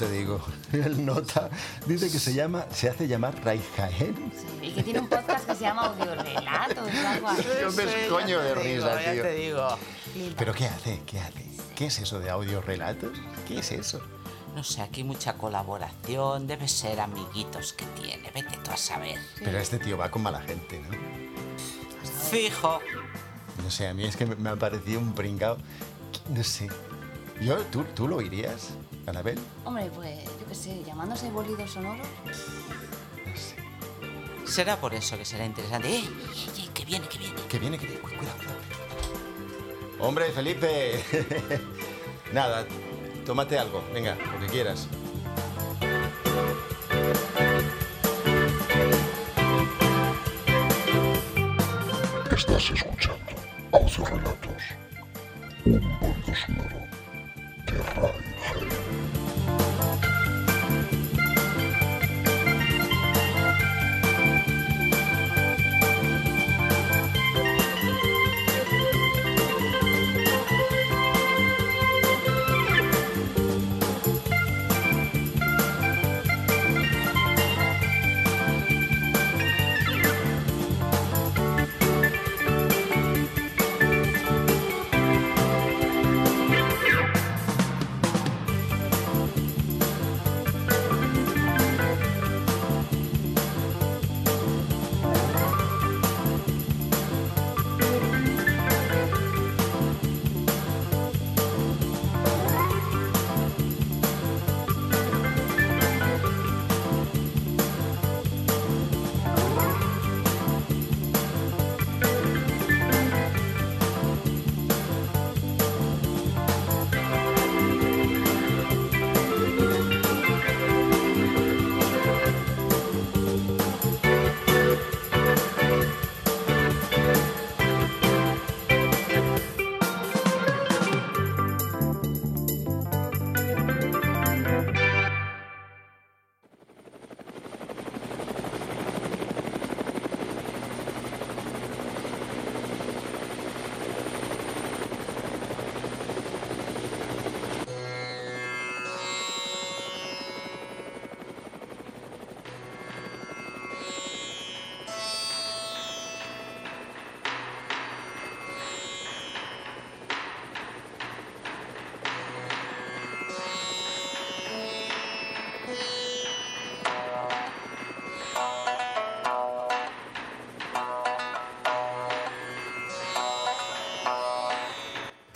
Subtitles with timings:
[0.00, 0.40] te digo.
[0.72, 1.50] El nota
[1.86, 4.32] dice que se llama, se hace llamar Ray Jaén.
[4.34, 7.44] Sí, y que tiene un podcast que se llama Audiorelatos o algo así.
[7.60, 9.22] Yo me escoño de digo, risa, ya tío.
[9.22, 9.68] te digo.
[10.38, 11.00] ¿Pero qué hace?
[11.06, 11.44] ¿Qué hace?
[11.76, 13.10] ¿Qué es eso de audio relatos?
[13.46, 14.00] ¿Qué es eso?
[14.56, 19.16] No sé, aquí mucha colaboración, debe ser amiguitos que tiene, vete tú a saber.
[19.44, 20.96] Pero este tío va con mala gente, ¿no?
[22.30, 22.80] Fijo.
[23.62, 25.56] No sé, a mí es que me- me ha parecido un pringao.
[26.30, 26.68] No sé.
[27.40, 28.70] Yo, ¿tú, ¿Tú lo irías,
[29.10, 29.38] Anabel?
[29.64, 32.02] Hombre, pues yo qué sé, llamándose bolido sonoro.
[32.24, 33.56] No sé.
[34.46, 35.88] Será por eso que será interesante.
[35.88, 36.00] ¡Eh!
[36.04, 37.34] ¡Eh, eh, que viene, que viene!
[37.48, 38.00] Que viene, que viene.
[38.00, 38.58] Cu- Cuidado, cuidado.
[40.00, 41.02] Hombre, Felipe.
[42.32, 42.66] Nada,
[43.26, 43.82] tómate algo.
[43.92, 44.88] Venga, lo que quieras.
[52.36, 53.32] Estás escuchando
[53.72, 54.62] Audio Relatos,
[55.64, 56.19] un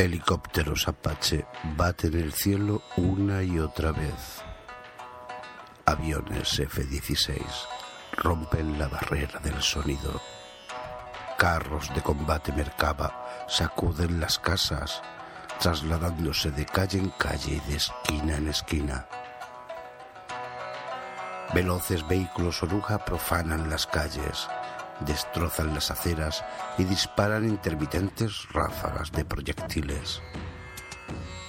[0.04, 1.46] Helicópteros Apache
[1.78, 4.42] baten el cielo una y otra vez.
[5.86, 7.40] Aviones F-16
[8.12, 10.20] rompen la barrera del sonido.
[11.38, 15.00] Carros de combate Merkava sacuden las casas,
[15.58, 19.06] trasladándose de calle en calle y de esquina en esquina.
[21.54, 24.48] Veloces vehículos oruja profanan las calles,
[25.00, 26.44] destrozan las aceras
[26.78, 30.22] y disparan intermitentes ráfagas de proyectiles.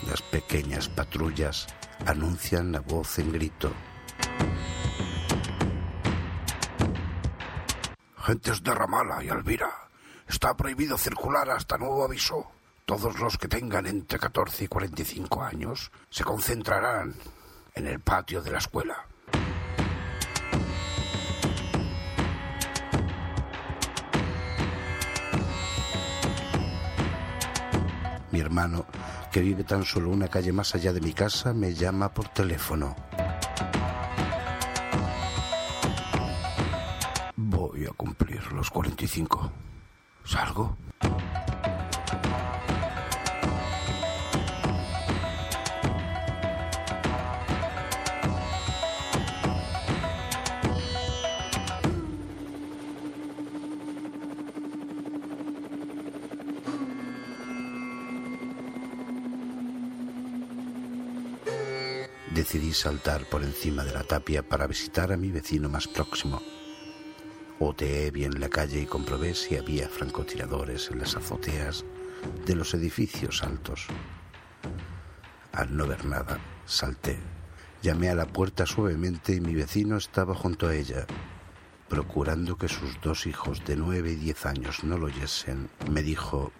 [0.07, 1.67] Las pequeñas patrullas
[2.05, 3.71] anuncian a voz en grito.
[8.17, 9.69] Gentes de Ramala y Alvira,
[10.27, 12.51] está prohibido circular hasta nuevo aviso.
[12.85, 17.15] Todos los que tengan entre 14 y 45 años se concentrarán
[17.73, 19.05] en el patio de la escuela.
[28.55, 28.85] Hermano,
[29.33, 32.95] que vive tan solo una calle más allá de mi casa, me llama por teléfono.
[37.35, 39.51] Voy a cumplir los 45.
[40.23, 40.77] ¿Salgo?
[62.55, 66.41] Decidí saltar por encima de la tapia para visitar a mi vecino más próximo.
[67.59, 71.83] Oteé bien la calle y comprobé si había francotiradores en las azoteas
[72.45, 73.87] de los edificios altos.
[75.51, 77.19] Al no ver nada, salté.
[77.81, 81.05] Llamé a la puerta suavemente y mi vecino estaba junto a ella.
[81.89, 86.53] Procurando que sus dos hijos de nueve y diez años no lo oyesen, me dijo...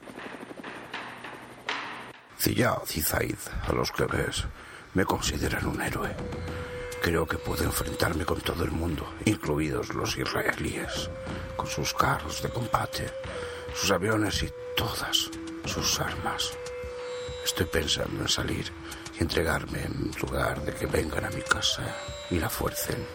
[2.38, 4.46] Cilla, Cizaid, a los que ves.
[4.96, 6.16] Me consideran un héroe.
[7.02, 11.10] Creo que puedo enfrentarme con todo el mundo, incluidos los israelíes,
[11.58, 13.12] con sus carros de combate,
[13.76, 15.30] sus aviones y todas
[15.66, 16.54] sus armas.
[17.44, 18.72] Estoy pensando en salir
[19.20, 21.84] y entregarme en lugar de que vengan a mi casa
[22.32, 23.06] y la fuercen.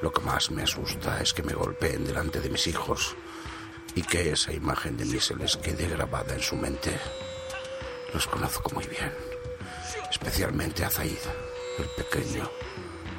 [0.00, 3.14] Lo que más me asusta es que me golpeen delante de mis hijos
[3.94, 6.98] y que esa imagen de mí se les quede grabada en su mente.
[8.14, 9.12] Los conozco muy bien,
[10.10, 11.18] especialmente a Zaid,
[11.78, 12.50] el pequeño.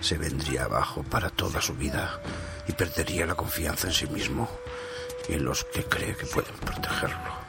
[0.02, 2.22] Se vendría abajo para toda su vida
[2.68, 4.50] y perdería la confianza en sí mismo
[5.28, 7.44] y en los que cree que pueden protegerlo.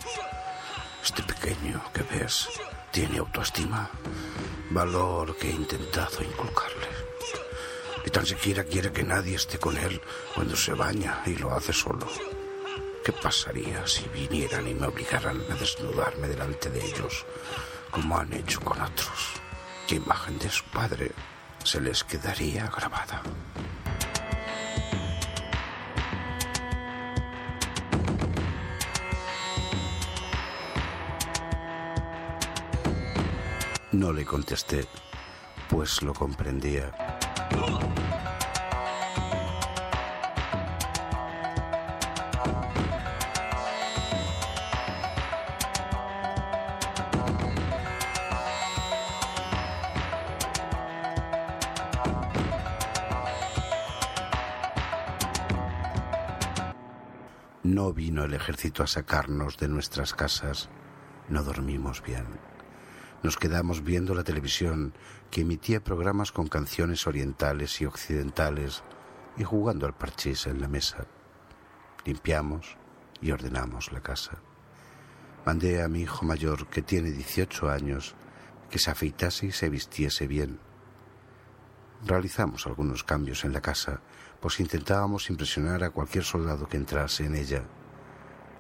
[1.02, 2.48] Este pequeño que ves
[2.90, 3.90] tiene autoestima,
[4.70, 6.88] valor que he intentado inculcarle.
[8.06, 10.00] Y tan siquiera quiere que nadie esté con él
[10.34, 12.06] cuando se baña y lo hace solo.
[13.04, 17.26] ¿Qué pasaría si vinieran y me obligaran a desnudarme delante de ellos,
[17.94, 19.41] como han hecho con otros?
[19.87, 21.12] ¿Qué imagen de su padre
[21.62, 23.23] se les quedaría grabada?
[33.93, 34.88] No le contesté,
[35.69, 36.93] pues lo comprendía.
[57.84, 60.70] No vino el ejército a sacarnos de nuestras casas.
[61.28, 62.25] No dormimos bien.
[63.22, 64.94] Nos quedamos viendo la televisión
[65.31, 68.82] que emitía programas con canciones orientales y occidentales
[69.36, 71.04] y jugando al parchís en la mesa.
[72.06, 72.78] Limpiamos
[73.20, 74.38] y ordenamos la casa.
[75.44, 78.14] Mandé a mi hijo mayor, que tiene 18 años,
[78.70, 80.58] que se afeitase y se vistiese bien.
[82.05, 84.00] Realizamos algunos cambios en la casa,
[84.41, 87.62] pues intentábamos impresionar a cualquier soldado que entrase en ella.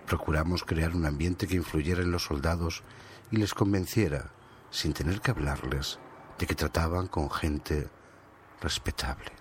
[0.06, 2.82] Procuramos crear un ambiente que influyera en los soldados
[3.30, 4.30] y les convenciera
[4.70, 5.98] sin tener que hablarles
[6.38, 7.88] de que trataban con gente
[8.60, 9.32] respetable.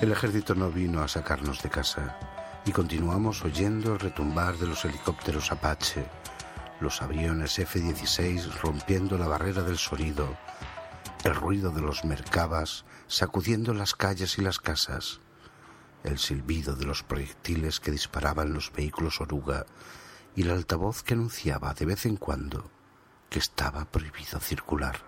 [0.00, 2.16] El ejército no vino a sacarnos de casa
[2.64, 6.06] y continuamos oyendo el retumbar de los helicópteros Apache,
[6.80, 10.36] los aviones F-16 rompiendo la barrera del sonido,
[11.24, 15.20] el ruido de los mercabas sacudiendo las calles y las casas
[16.04, 19.66] el silbido de los proyectiles que disparaban los vehículos oruga
[20.34, 22.70] y el altavoz que anunciaba de vez en cuando
[23.28, 25.00] que estaba prohibido circular.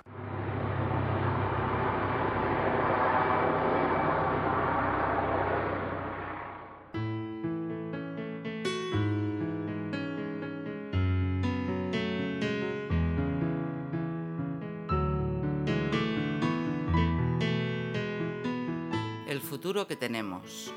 [19.87, 20.73] Que tenemos.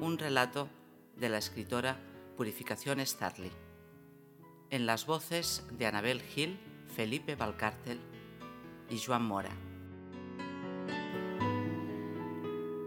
[0.00, 0.68] Un relato
[1.16, 1.98] de la escritora
[2.36, 3.50] Purificación Starley.
[4.70, 6.58] En las voces de Anabel Gil,
[6.94, 8.00] Felipe Valcárcel
[8.90, 9.50] y Joan Mora.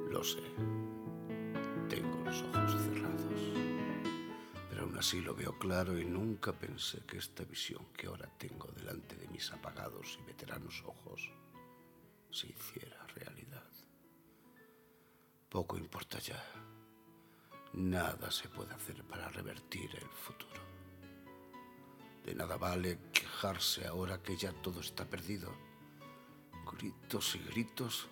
[0.09, 0.41] Lo sé.
[1.89, 3.41] Tengo los ojos cerrados.
[4.69, 8.67] Pero aún así lo veo claro y nunca pensé que esta visión que ahora tengo
[8.75, 11.31] delante de mis apagados y veteranos ojos
[12.29, 13.00] se hiciera.
[15.51, 16.41] Poco importa ya.
[17.73, 20.61] Nada se puede hacer para revertir el futuro.
[22.23, 25.51] De nada vale quejarse ahora que ya todo está perdido.
[26.71, 28.07] Gritos y gritos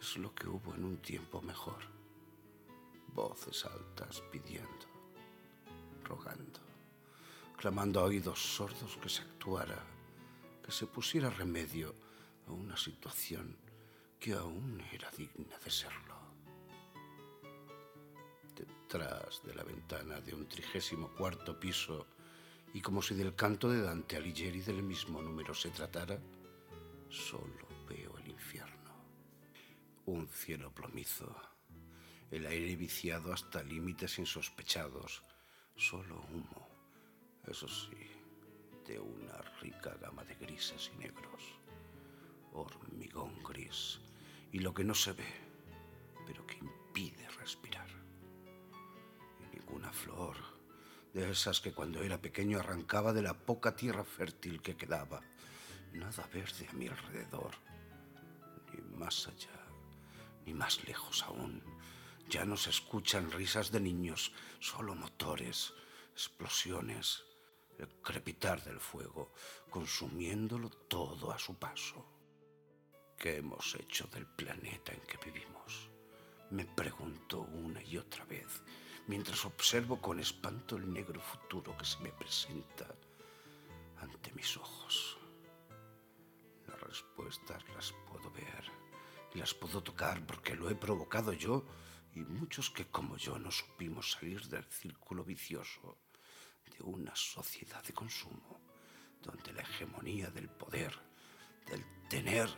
[0.00, 1.84] es lo que hubo en un tiempo mejor.
[3.14, 4.86] Voces altas pidiendo,
[6.02, 6.58] rogando,
[7.56, 9.84] clamando a oídos sordos que se actuara,
[10.64, 11.94] que se pusiera remedio
[12.48, 13.56] a una situación
[14.18, 16.15] que aún era digna de serlo.
[18.96, 22.06] De la ventana de un trigésimo cuarto piso,
[22.72, 26.18] y como si del canto de Dante Alighieri del mismo número se tratara,
[27.10, 28.94] solo veo el infierno.
[30.06, 31.30] Un cielo plomizo,
[32.30, 35.22] el aire viciado hasta límites insospechados,
[35.76, 36.66] solo humo,
[37.46, 37.98] eso sí,
[38.86, 41.42] de una rica gama de grises y negros,
[42.54, 44.00] hormigón gris,
[44.52, 45.45] y lo que no se ve,
[51.16, 55.22] de esas que cuando era pequeño arrancaba de la poca tierra fértil que quedaba,
[55.92, 57.52] nada verde a mi alrededor,
[58.72, 59.58] ni más allá,
[60.44, 61.62] ni más lejos aún.
[62.28, 65.72] Ya no se escuchan risas de niños, solo motores,
[66.12, 67.24] explosiones,
[67.78, 69.32] el crepitar del fuego,
[69.70, 72.04] consumiéndolo todo a su paso.
[73.18, 75.88] ¿Qué hemos hecho del planeta en que vivimos?
[76.50, 78.62] Me pregunto una y otra vez,
[79.06, 82.86] mientras observo con espanto el negro futuro que se me presenta
[83.98, 85.18] ante mis ojos.
[86.66, 88.86] Las respuestas las puedo ver
[89.36, 91.64] las puedo tocar porque lo he provocado yo
[92.14, 95.98] y muchos que como yo no supimos salir del círculo vicioso
[96.64, 98.60] de una sociedad de consumo
[99.22, 100.94] donde la hegemonía del poder,
[101.66, 102.48] del tener,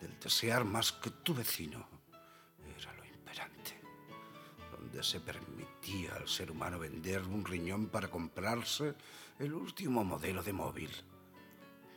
[0.00, 1.95] del desear más que tu vecino
[4.96, 8.94] donde se permitía al ser humano vender un riñón para comprarse
[9.38, 10.90] el último modelo de móvil,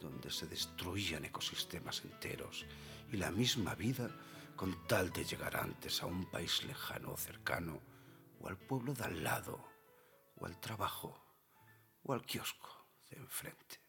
[0.01, 2.65] donde se destruían ecosistemas enteros
[3.09, 4.13] y la misma vida
[4.53, 7.81] con tal de llegar antes a un país lejano o cercano,
[8.41, 9.65] o al pueblo de al lado,
[10.35, 11.23] o al trabajo,
[12.03, 13.79] o al kiosco de enfrente,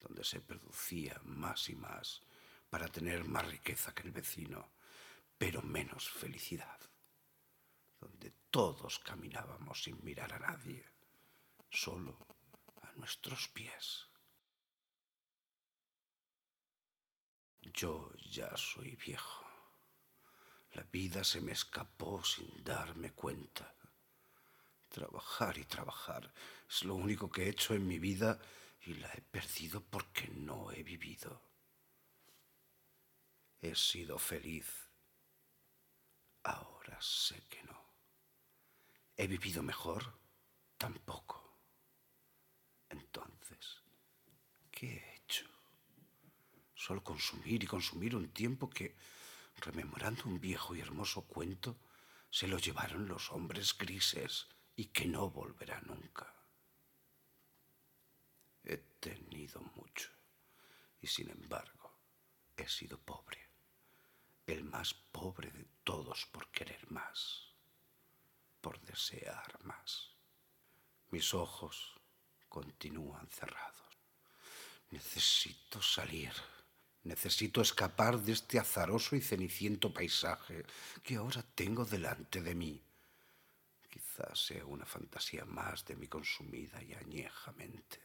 [0.00, 2.22] donde se producía más y más
[2.70, 4.72] para tener más riqueza que el vecino,
[5.36, 6.80] pero menos felicidad,
[8.00, 10.86] donde todos caminábamos sin mirar a nadie,
[11.68, 12.16] solo
[12.82, 14.06] a nuestros pies.
[17.62, 19.44] Yo ya soy viejo.
[20.74, 23.74] La vida se me escapó sin darme cuenta.
[24.88, 26.32] Trabajar y trabajar
[26.70, 28.40] es lo único que he hecho en mi vida
[28.82, 31.42] y la he perdido porque no he vivido.
[33.60, 34.88] He sido feliz.
[36.44, 37.83] Ahora sé que no.
[39.16, 40.18] ¿He vivido mejor?
[40.76, 41.58] Tampoco.
[42.88, 43.82] Entonces,
[44.70, 45.46] ¿qué he hecho?
[46.74, 48.96] Solo consumir y consumir un tiempo que,
[49.56, 51.78] rememorando un viejo y hermoso cuento,
[52.28, 56.34] se lo llevaron los hombres grises y que no volverá nunca.
[58.64, 60.10] He tenido mucho
[61.00, 62.00] y sin embargo
[62.56, 63.50] he sido pobre,
[64.46, 67.53] el más pobre de todos por querer más,
[68.64, 70.16] por desear más.
[71.10, 72.00] Mis ojos
[72.48, 73.90] continúan cerrados.
[74.88, 76.32] Necesito salir.
[77.02, 80.64] Necesito escapar de este azaroso y ceniciento paisaje
[81.02, 82.82] que ahora tengo delante de mí.
[83.90, 88.00] Quizás sea una fantasía más de mi consumida y añeja mente.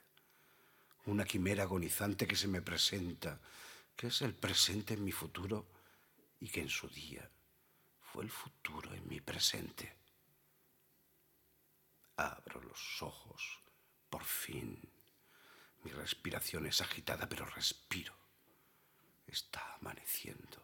[1.05, 3.39] Una quimera agonizante que se me presenta,
[3.95, 5.71] que es el presente en mi futuro
[6.37, 7.31] y que en su día
[8.11, 9.98] fue el futuro en mi presente.
[12.19, 13.61] Abro los ojos,
[14.09, 14.77] por fin.
[15.83, 18.13] Mi respiración es agitada, pero respiro.
[19.25, 20.61] Está amaneciendo.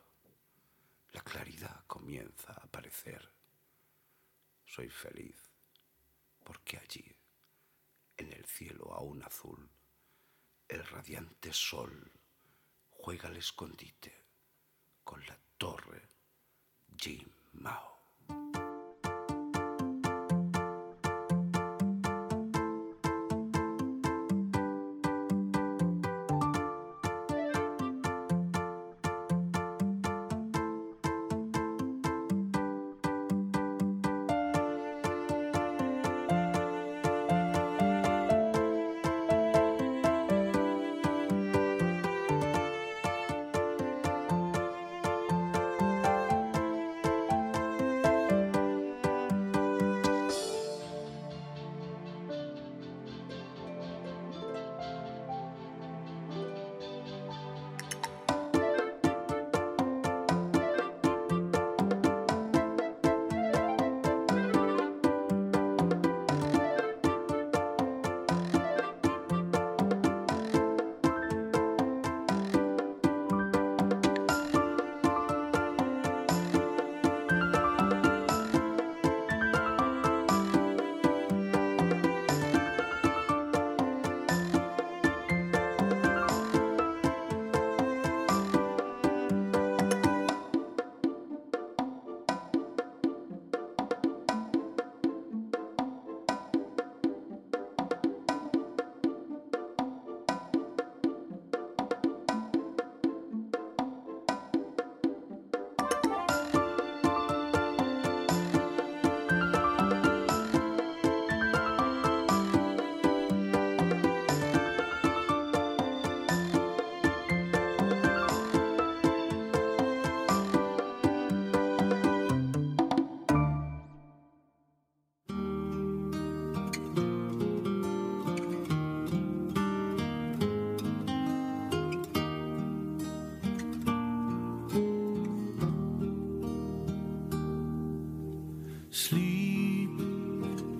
[1.13, 3.31] La claridad comienza a aparecer.
[4.65, 5.49] Soy feliz
[6.43, 7.15] porque allí,
[8.17, 9.69] en el cielo aún azul,
[10.67, 12.11] el radiante sol
[12.89, 14.25] juega al escondite
[15.05, 16.09] con la torre
[16.97, 17.94] Jim Mao.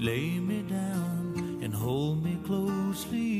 [0.05, 3.34] Lay me down and hold me closely.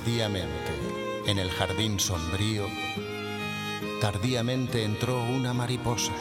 [0.00, 0.72] Tardíamente,
[1.26, 2.66] en el jardín sombrío,
[4.00, 6.12] tardíamente entró una mariposa,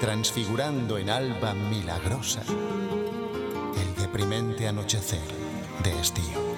[0.00, 2.42] transfigurando en alba milagrosa
[3.80, 5.22] el deprimente anochecer
[5.84, 6.56] de estío.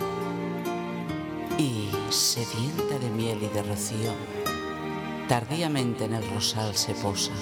[1.58, 4.12] Y, sedienta de miel y de rocío,
[5.28, 7.32] tardíamente en el rosal se posa,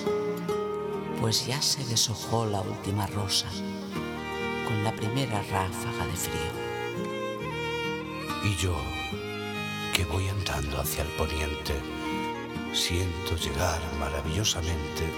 [1.20, 3.46] pues ya se deshojó la última rosa
[4.66, 6.65] con la primera ráfaga de frío.
[8.47, 8.76] Y yo,
[9.93, 11.75] que voy andando hacia el poniente,
[12.73, 15.11] siento llegar maravillosamente,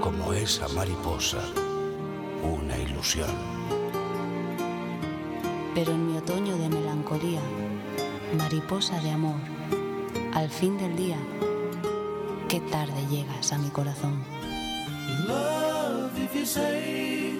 [0.00, 1.42] como esa mariposa,
[2.42, 3.28] una ilusión.
[5.74, 7.42] Pero en mi otoño de melancolía,
[8.38, 9.40] mariposa de amor,
[10.32, 11.18] al fin del día,
[12.48, 14.24] qué tarde llegas a mi corazón.
[15.28, 17.34] Love, if you say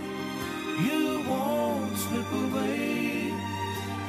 [0.85, 3.12] you won't slip away,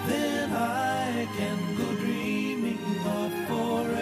[0.08, 3.93] then I can go dreaming of forevermore.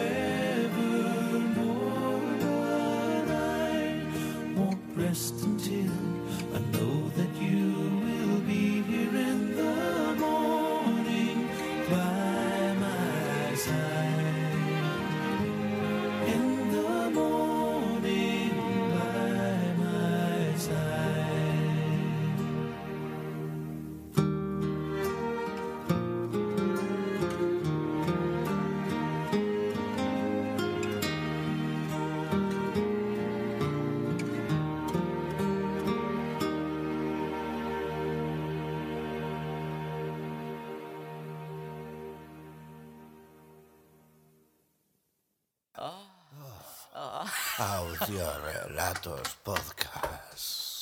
[47.61, 50.80] Audiorelatos Podcast.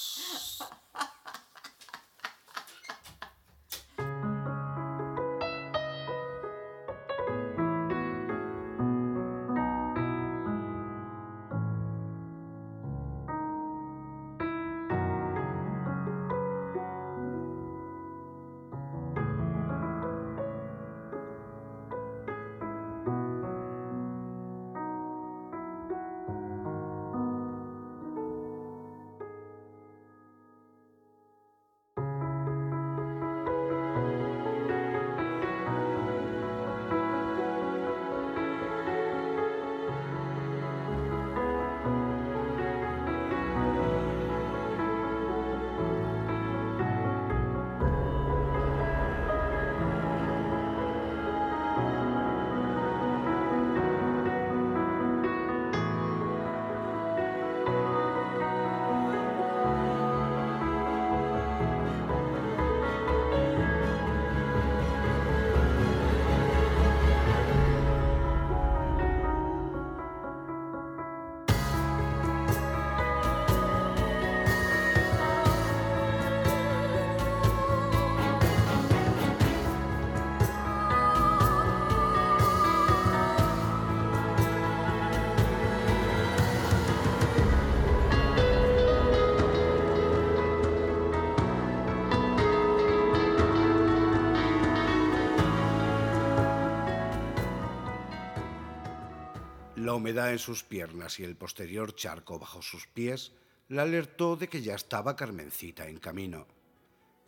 [99.80, 103.32] La humedad en sus piernas y el posterior charco bajo sus pies
[103.70, 106.48] la alertó de que ya estaba Carmencita en camino.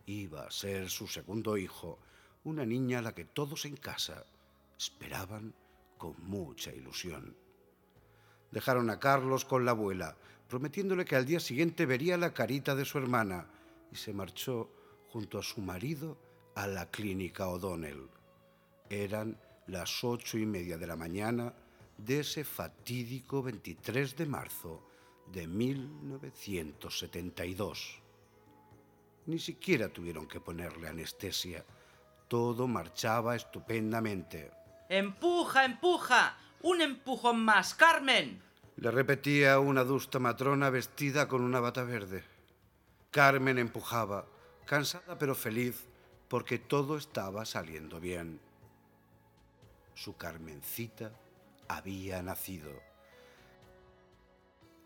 [0.05, 1.99] Iba a ser su segundo hijo,
[2.43, 4.25] una niña a la que todos en casa
[4.77, 5.55] esperaban
[5.97, 7.37] con mucha ilusión.
[8.51, 10.17] Dejaron a Carlos con la abuela,
[10.49, 13.47] prometiéndole que al día siguiente vería la carita de su hermana,
[13.93, 14.69] y se marchó
[15.07, 16.17] junto a su marido
[16.55, 18.09] a la clínica O'Donnell.
[18.89, 21.53] Eran las ocho y media de la mañana
[22.05, 24.81] de ese fatídico 23 de marzo
[25.31, 28.01] de 1972.
[29.27, 31.63] Ni siquiera tuvieron que ponerle anestesia.
[32.27, 34.49] Todo marchaba estupendamente.
[34.89, 36.35] ¡Empuja, empuja!
[36.63, 38.41] ¡Un empujón más, Carmen!
[38.77, 42.23] Le repetía una adusta matrona vestida con una bata verde.
[43.11, 44.25] Carmen empujaba,
[44.65, 45.89] cansada pero feliz,
[46.27, 48.39] porque todo estaba saliendo bien.
[49.93, 51.11] Su Carmencita
[51.77, 52.71] había nacido.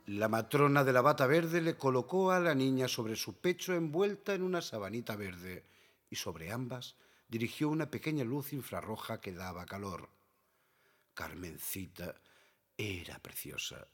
[0.06, 4.36] La matrona de la bata verde le colocó a la niña sobre su pecho envuelta
[4.36, 5.66] en una sabanita verde
[6.10, 6.96] y sobre ambas
[7.28, 10.10] dirigió una pequeña luz infrarroja que daba calor.
[11.16, 12.16] Carmencita
[12.78, 13.88] era preciosa,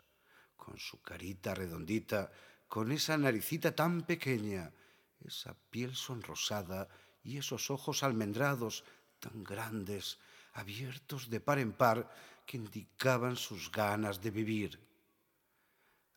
[0.58, 2.32] con su carita redondita,
[2.68, 4.74] con esa naricita tan pequeña,
[5.24, 6.90] esa piel sonrosada
[7.24, 8.84] y esos ojos almendrados
[9.20, 10.20] tan grandes,
[10.54, 12.12] abiertos de par en par,
[12.46, 14.80] que indicaban sus ganas de vivir.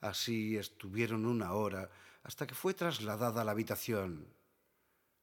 [0.01, 1.91] Así estuvieron una hora
[2.23, 4.27] hasta que fue trasladada a la habitación.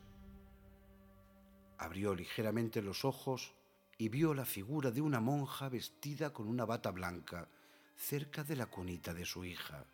[1.77, 3.53] Abrió ligeramente los ojos
[3.97, 7.47] y vio la figura de una monja vestida con una bata blanca
[7.95, 9.85] cerca de la cunita de su hija.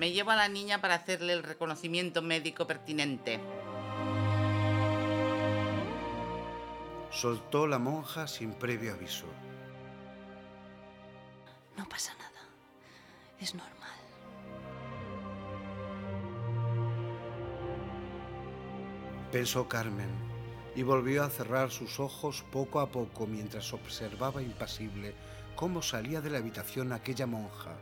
[0.00, 3.38] Me llevo a la niña para hacerle el reconocimiento médico pertinente.
[7.20, 9.26] Soltó la monja sin previo aviso.
[11.76, 12.40] No pasa nada.
[13.38, 14.00] Es normal.
[19.30, 20.08] Pensó Carmen
[20.74, 25.14] y volvió a cerrar sus ojos poco a poco mientras observaba impasible
[25.56, 27.76] cómo salía de la habitación aquella monja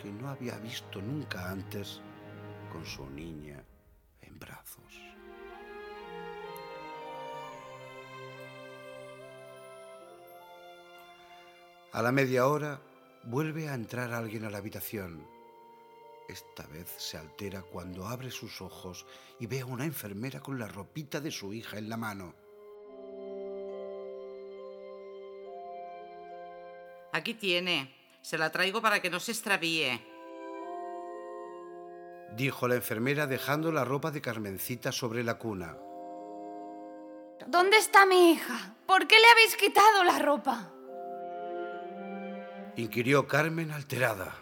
[0.00, 2.00] que no había visto nunca antes
[2.72, 3.64] con su niña
[4.22, 5.05] en brazos.
[11.96, 12.78] A la media hora
[13.22, 15.26] vuelve a entrar alguien a la habitación.
[16.28, 19.06] Esta vez se altera cuando abre sus ojos
[19.40, 22.34] y ve a una enfermera con la ropita de su hija en la mano.
[27.14, 27.96] Aquí tiene.
[28.20, 29.98] Se la traigo para que no se extravíe.
[32.36, 35.78] Dijo la enfermera dejando la ropa de Carmencita sobre la cuna.
[37.46, 38.76] ¿Dónde está mi hija?
[38.84, 40.75] ¿Por qué le habéis quitado la ropa?
[42.78, 44.36] Inquirió Carmen alterada.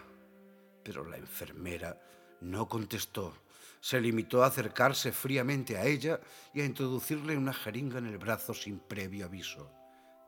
[0.83, 1.97] Pero la enfermera
[2.41, 3.33] no contestó.
[3.79, 6.19] Se limitó a acercarse fríamente a ella
[6.53, 9.71] y a introducirle una jeringa en el brazo sin previo aviso.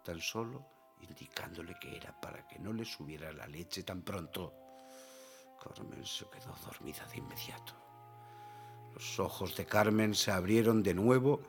[0.06, 0.66] Tan solo
[1.02, 4.54] indicándole que era para que no le subiera la leche tan pronto.
[5.62, 7.74] Carmen se quedó dormida de inmediato.
[8.94, 11.42] Los ojos de Carmen se abrieron de nuevo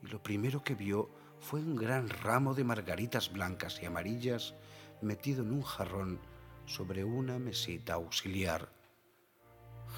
[0.00, 4.54] y lo primero que vio fue un gran ramo de margaritas blancas y amarillas
[5.04, 6.18] metido en un jarrón
[6.66, 8.68] sobre una mesita auxiliar.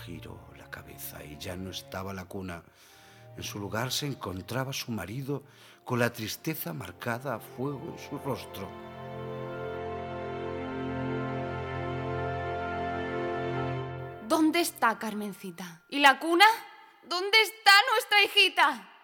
[0.05, 2.63] Giró la cabeza y ya no estaba la cuna.
[3.37, 5.43] En su lugar se encontraba su marido
[5.85, 8.69] con la tristeza marcada a fuego en su rostro.
[14.29, 15.83] ¿Dónde está Carmencita?
[15.89, 16.47] ¿Y la cuna?
[17.09, 18.96] ¿Dónde está nuestra hijita?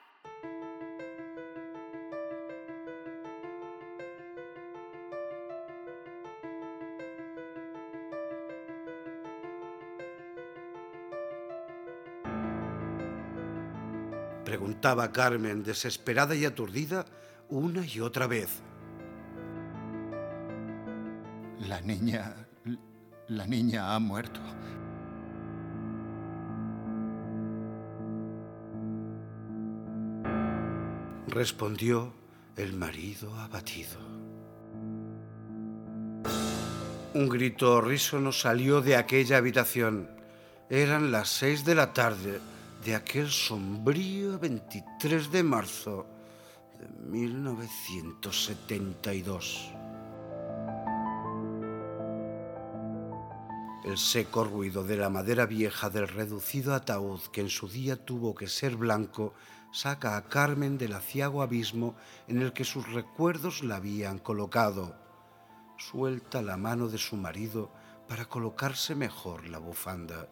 [14.82, 17.06] Preguntaba Carmen, desesperada y aturdida,
[17.48, 18.48] una y otra vez.
[21.60, 22.34] La niña...
[23.28, 24.40] La niña ha muerto.
[31.28, 32.12] Respondió
[32.56, 34.00] el marido abatido.
[37.14, 40.10] Un grito horrísono salió de aquella habitación.
[40.68, 42.40] Eran las seis de la tarde
[42.84, 46.04] de aquel sombrío 23 de marzo
[46.80, 49.70] de 1972.
[53.84, 58.34] El seco ruido de la madera vieja del reducido ataúd que en su día tuvo
[58.34, 59.32] que ser blanco
[59.70, 61.94] saca a Carmen del aciago abismo
[62.26, 64.96] en el que sus recuerdos la habían colocado.
[65.78, 67.70] Suelta la mano de su marido
[68.08, 70.26] para colocarse mejor la bufanda.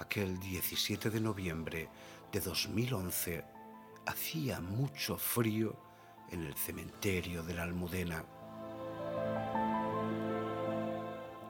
[0.00, 1.90] Aquel 17 de noviembre
[2.32, 3.44] de 2011
[4.06, 5.76] hacía mucho frío
[6.30, 8.24] en el cementerio de la Almudena.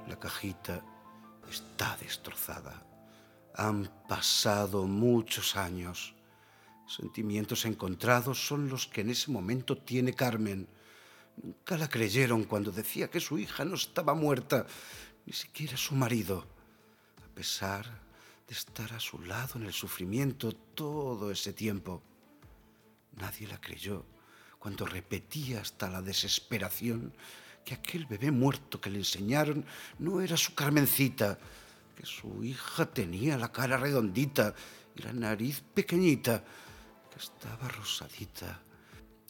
[0.08, 0.84] La cajita
[1.48, 2.82] está destrozada.
[3.54, 6.16] Han pasado muchos años.
[6.88, 10.66] Sentimientos encontrados son los que en ese momento tiene Carmen.
[11.40, 14.66] Nunca la creyeron cuando decía que su hija no estaba muerta,
[15.24, 16.44] ni siquiera su marido,
[17.24, 18.09] a pesar
[18.50, 22.02] de estar a su lado en el sufrimiento todo ese tiempo.
[23.12, 24.04] Nadie la creyó
[24.58, 27.14] cuando repetía hasta la desesperación
[27.64, 29.64] que aquel bebé muerto que le enseñaron
[30.00, 31.38] no era su Carmencita,
[31.96, 34.52] que su hija tenía la cara redondita
[34.96, 36.42] y la nariz pequeñita,
[37.08, 38.60] que estaba rosadita,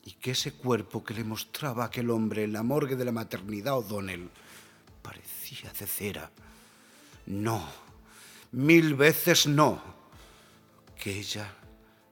[0.02, 3.76] y que ese cuerpo que le mostraba aquel hombre en la morgue de la maternidad
[3.76, 4.30] O'Donnell
[5.02, 6.30] parecía de cera.
[7.26, 7.89] No,
[8.52, 9.80] mil veces no,
[10.96, 11.52] que ella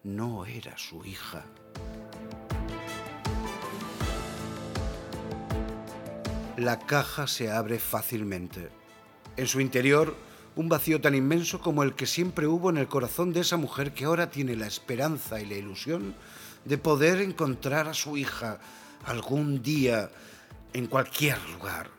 [0.04, 1.44] no era su hija.
[6.56, 8.68] La caja se abre fácilmente.
[9.36, 10.16] En su interior,
[10.56, 13.92] un vacío tan inmenso como el que siempre hubo en el corazón de esa mujer
[13.92, 16.14] que ahora tiene la esperanza y la ilusión
[16.64, 18.58] de poder encontrar a su hija
[19.04, 20.10] algún día
[20.72, 21.90] en cualquier lugar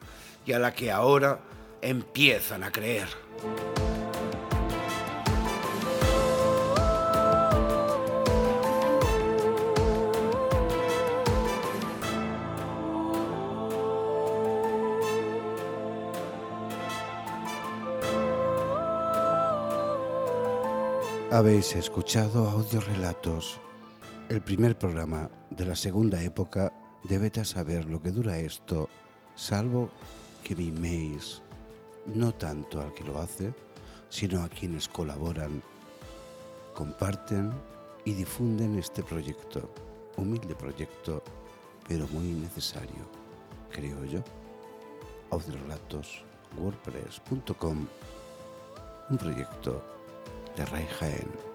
[0.46, 1.40] y a la que ahora
[1.82, 3.08] empiezan a creer.
[21.40, 23.62] Habéis escuchado Audiorelatos,
[24.28, 26.74] el primer programa de la segunda época
[27.06, 28.90] de saber lo que dura esto,
[29.36, 29.90] salvo
[30.44, 31.42] que miméis
[32.08, 33.54] no tanto al que lo hace,
[34.10, 35.64] sino a quienes colaboran,
[36.74, 37.54] comparten
[38.04, 39.72] y difunden este proyecto,
[40.18, 41.24] humilde proyecto,
[41.88, 43.08] pero muy necesario,
[43.72, 44.20] creo yo.
[45.32, 46.22] Audiorelatos,
[46.58, 47.88] wordpress.com,
[49.10, 49.99] un proyecto
[50.60, 51.49] de Ray Jaén.